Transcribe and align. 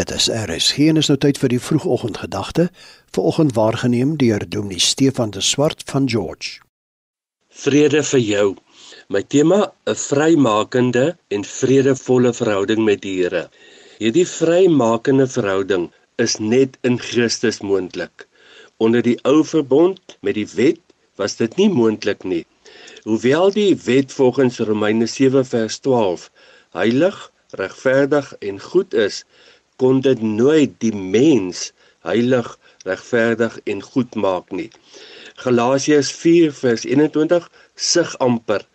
Dit 0.00 0.10
is 0.10 0.30
RSG 0.32 0.86
en 0.88 0.96
is 0.96 1.10
nou 1.10 1.18
tyd 1.20 1.36
vir 1.36 1.52
die 1.52 1.60
vroegoggendgedagte, 1.60 2.70
vanoggend 3.12 3.50
waargeneem 3.52 4.14
deur 4.20 4.44
Dominee 4.48 4.80
Stefan 4.80 5.34
de 5.34 5.42
Swart 5.44 5.82
van 5.90 6.06
George. 6.08 6.62
Vrede 7.62 8.00
vir 8.10 8.22
jou. 8.24 8.46
My 9.12 9.20
tema: 9.34 9.58
'n 9.92 9.98
vrymakende 10.02 11.04
en 11.28 11.44
vredevolle 11.44 12.32
verhouding 12.38 12.80
met 12.84 13.02
die 13.02 13.12
Here. 13.18 13.42
Hierdie 13.98 14.24
vrymakende 14.28 15.26
verhouding 15.28 15.90
is 16.16 16.38
net 16.38 16.78
in 16.80 16.96
Christus 16.98 17.60
moontlik. 17.60 18.24
Onder 18.78 19.02
die 19.02 19.18
ou 19.24 19.44
verbond 19.44 20.16
met 20.20 20.34
die 20.40 20.48
wet 20.54 20.80
was 21.16 21.36
dit 21.36 21.56
nie 21.56 21.68
moontlik 21.68 22.24
nie. 22.24 22.46
Hoewel 23.04 23.52
die 23.52 23.76
wet 23.84 24.12
volgens 24.12 24.58
Romeine 24.58 25.06
7 25.06 25.44
vers 25.44 25.78
12 25.78 26.30
heilig, 26.72 27.32
regverdig 27.50 28.34
en 28.38 28.60
goed 28.60 28.94
is, 28.94 29.24
kon 29.80 30.00
dit 30.04 30.22
nooit 30.22 30.72
die 30.84 30.94
mens 30.94 31.70
heilig, 32.04 32.48
regverdig 32.88 33.58
en 33.72 33.80
goed 33.82 34.14
maak 34.24 34.52
nie. 34.52 34.68
Galasiërs 35.44 36.10
4:21 36.22 37.48
sug 37.74 38.10
amper 38.26 38.66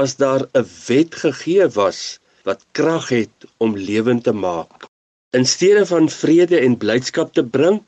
as 0.00 0.16
daar 0.22 0.44
'n 0.60 0.66
wet 0.86 1.14
gegee 1.24 1.68
was 1.78 2.00
wat 2.48 2.66
krag 2.78 3.08
het 3.08 3.46
om 3.56 3.76
lewend 3.76 4.24
te 4.24 4.32
maak. 4.32 4.88
In 5.30 5.46
steede 5.46 5.86
van 5.86 6.08
vrede 6.08 6.58
en 6.58 6.76
blydskap 6.76 7.32
te 7.32 7.44
bring, 7.44 7.82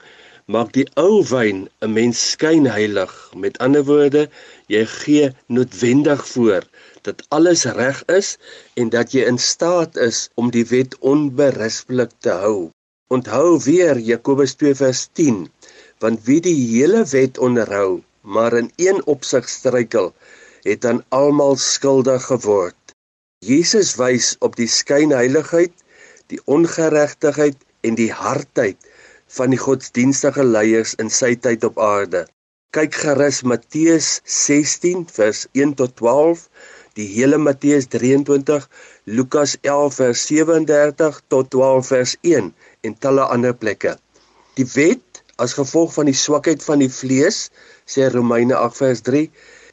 maak 0.53 0.75
die 0.77 0.85
ou 1.01 1.23
wyn 1.29 1.61
'n 1.81 1.93
mens 1.99 2.19
skyn 2.31 2.67
heilig. 2.69 3.13
Met 3.45 3.59
ander 3.67 3.85
woorde, 3.91 4.29
jy 4.69 4.83
gee 4.95 5.31
noodwendig 5.49 6.27
voor 6.33 6.67
dat 7.07 7.25
alles 7.37 7.65
reg 7.79 8.03
is 8.19 8.37
en 8.81 8.91
dat 8.97 9.13
jy 9.13 9.25
in 9.33 9.39
staat 9.39 9.97
is 9.97 10.29
om 10.35 10.51
die 10.51 10.67
wet 10.69 10.99
onberispelik 11.01 12.13
te 12.21 12.37
hou. 12.45 12.71
Onthou 13.09 13.61
weer 13.65 13.99
Jakobus 13.99 14.55
2:10, 14.61 15.49
want 15.99 16.25
wie 16.29 16.41
die 16.41 16.61
hele 16.77 17.05
wet 17.05 17.39
onderhou, 17.39 18.03
maar 18.21 18.53
in 18.53 18.71
een 18.77 19.01
opsig 19.07 19.49
struikel, 19.49 20.13
het 20.63 20.81
dan 20.81 21.05
almal 21.09 21.57
skuldig 21.57 22.25
geword. 22.25 22.77
Jesus 23.39 23.97
wys 23.97 24.37
op 24.41 24.57
die 24.57 24.69
skynheiligheid, 24.69 25.73
die 26.27 26.41
ongeregtigheid 26.45 27.57
en 27.81 27.95
die 27.95 28.13
hardheid 28.13 28.77
van 29.39 29.51
die 29.55 29.61
godsdienstige 29.61 30.45
leiers 30.45 30.95
in 31.03 31.11
sy 31.11 31.35
tyd 31.35 31.65
op 31.65 31.79
aarde. 31.79 32.25
Kyk 32.75 32.95
gerus 33.05 33.43
Matteus 33.43 34.21
16 34.25 35.07
vers 35.15 35.47
1 35.53 35.77
tot 35.81 35.97
12 36.01 36.49
die 36.99 37.07
hele 37.11 37.39
Matteus 37.39 37.89
23, 37.91 38.67
Lukas 39.05 39.57
11 39.63 39.99
vers 39.99 40.27
37 40.29 41.21
tot 41.33 41.51
12 41.51 41.91
vers 41.91 42.17
1 42.23 42.53
en 42.87 42.97
talle 43.03 43.27
ander 43.35 43.55
plekke. 43.55 43.97
Die 44.59 44.67
wet 44.75 45.23
as 45.43 45.57
gevolg 45.59 45.95
van 45.97 46.07
die 46.07 46.19
swakheid 46.19 46.63
van 46.63 46.83
die 46.83 46.91
vlees, 46.91 47.49
sê 47.91 48.07
Romeine 48.15 48.55
8 48.61 48.79
vers 48.79 49.03
3, 49.09 49.25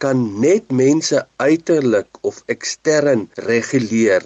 kan 0.02 0.24
net 0.42 0.72
mense 0.74 1.22
uiterlik 1.38 2.22
of 2.26 2.42
ekstern 2.50 3.28
reguleer 3.48 4.26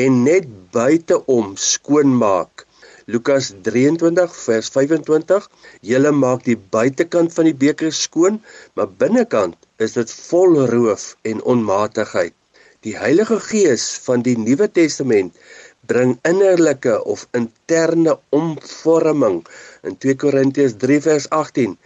en 0.00 0.22
net 0.24 0.48
buiteom 0.72 1.52
skoonmaak 1.60 2.65
Lukas 3.14 3.52
23 3.62 4.32
vers 4.34 4.68
25 4.74 5.44
Julle 5.88 6.10
maak 6.10 6.40
die 6.46 6.56
buitekant 6.58 7.30
van 7.36 7.46
die 7.46 7.54
beker 7.54 7.92
skoon, 7.94 8.40
maar 8.74 8.88
binnekant 9.02 9.54
is 9.86 9.92
dit 9.94 10.14
vol 10.30 10.56
roof 10.72 11.04
en 11.30 11.42
onmatigheid. 11.52 12.34
Die 12.82 12.96
Heilige 12.98 13.38
Gees 13.44 13.84
van 14.08 14.24
die 14.26 14.34
Nuwe 14.40 14.66
Testament 14.78 15.38
bring 15.86 16.16
innerlike 16.26 16.96
of 17.14 17.22
interne 17.40 18.16
omvorming 18.34 19.38
in 19.86 19.94
2 20.02 20.16
Korintiërs 20.24 20.74
3 20.82 20.98
vers 21.06 21.30
18 21.38 21.78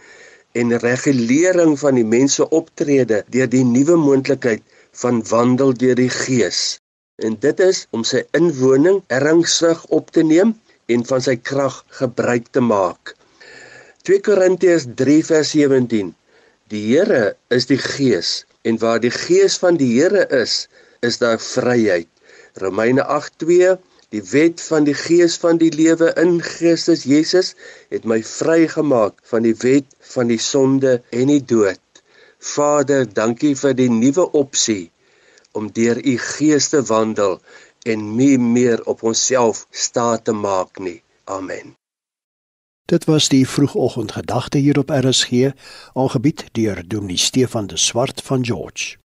en 0.63 0.77
regulering 0.87 1.77
van 1.83 2.01
die 2.01 2.07
mense 2.17 2.49
optrede 2.49 3.21
deur 3.37 3.53
die 3.53 3.63
nuwe 3.75 3.99
moontlikheid 4.07 4.65
van 5.03 5.21
wandel 5.29 5.77
deur 5.85 6.01
die 6.01 6.09
Gees. 6.17 6.81
En 7.21 7.37
dit 7.45 7.61
is 7.69 7.85
om 7.93 8.01
sy 8.15 8.25
inwoning 8.41 9.03
ernstig 9.21 9.85
op 9.93 10.09
te 10.17 10.25
neem 10.25 10.57
en 10.93 11.05
van 11.09 11.23
sy 11.23 11.35
krag 11.49 11.81
gebruik 11.99 12.51
te 12.55 12.63
maak. 12.63 13.15
2 14.07 14.23
Korintiërs 14.25 14.87
3 15.01 15.19
vers 15.31 15.53
17 15.55 16.13
Die 16.73 16.83
Here 16.87 17.35
is 17.53 17.67
die 17.69 17.79
Gees 17.81 18.31
en 18.67 18.77
waar 18.81 19.01
die 19.03 19.13
Gees 19.13 19.57
van 19.61 19.77
die 19.77 19.89
Here 19.93 20.27
is, 20.41 20.67
is 21.01 21.17
daar 21.21 21.39
vryheid. 21.41 22.09
Romeine 22.61 23.03
8:2 23.05 23.77
Die 24.11 24.23
wet 24.31 24.61
van 24.61 24.83
die 24.83 24.95
Gees 24.97 25.37
van 25.39 25.59
die 25.61 25.71
lewe 25.71 26.09
in 26.19 26.41
Christus 26.43 27.05
Jesus 27.07 27.53
het 27.93 28.03
my 28.03 28.17
vrygemaak 28.27 29.21
van 29.31 29.45
die 29.47 29.55
wet 29.61 29.87
van 30.13 30.27
die 30.27 30.39
sonde 30.39 30.97
en 31.15 31.31
die 31.31 31.43
dood. 31.53 31.79
Vader, 32.41 33.05
dankie 33.05 33.53
vir 33.55 33.77
die 33.77 33.87
nuwe 33.93 34.25
opsie 34.35 34.91
om 35.55 35.69
deur 35.71 36.01
u 36.03 36.17
Gees 36.25 36.67
te 36.73 36.81
wandel 36.91 37.37
en 37.83 38.15
nie 38.15 38.37
meer 38.37 38.83
op 38.85 39.03
onsself 39.03 39.67
staat 39.69 40.25
te 40.25 40.31
maak 40.31 40.79
nie. 40.79 41.01
Amen. 41.23 41.75
Dit 42.85 43.05
was 43.05 43.29
die 43.29 43.47
vroegoggendgedagte 43.47 44.57
hier 44.57 44.77
op 44.77 44.89
RSG, 44.89 45.51
aangebied 45.93 46.45
deur 46.51 46.87
Dominee 46.87 47.17
Stefan 47.17 47.67
de 47.67 47.77
Swart 47.77 48.21
van 48.21 48.45
George. 48.45 49.00